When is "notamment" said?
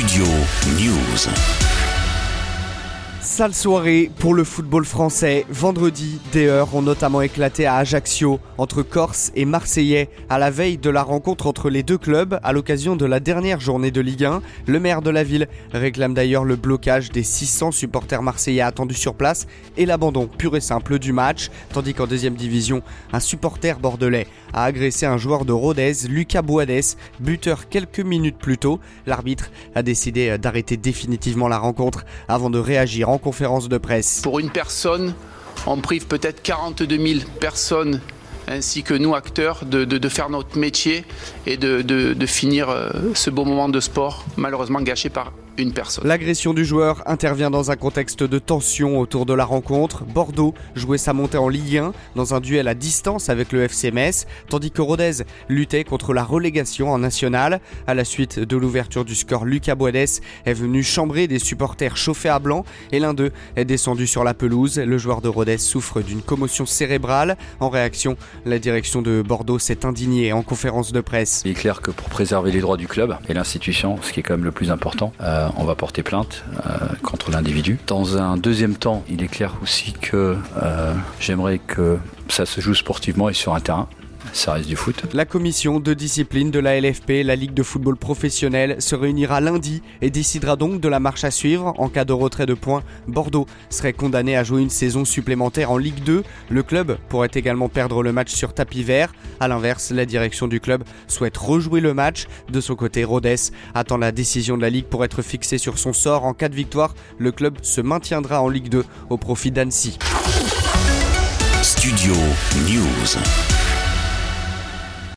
6.82-7.22